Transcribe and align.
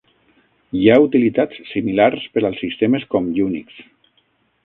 Hi 0.77 0.87
ha 0.93 1.01
utilitats 1.03 1.59
similars 1.73 2.25
per 2.37 2.43
als 2.49 2.61
sistemes 2.65 3.07
com 3.13 3.31
Unix. 3.47 3.79